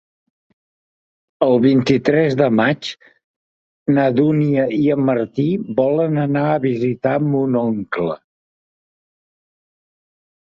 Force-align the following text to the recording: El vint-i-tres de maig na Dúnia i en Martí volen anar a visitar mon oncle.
El 1.47 1.51
vint-i-tres 1.65 2.37
de 2.39 2.47
maig 2.59 2.89
na 3.97 4.05
Dúnia 4.21 4.63
i 4.79 4.79
en 4.95 5.05
Martí 5.11 5.45
volen 5.81 6.17
anar 6.23 6.47
a 6.55 6.57
visitar 6.65 7.13
mon 7.27 7.59
oncle. 7.61 8.17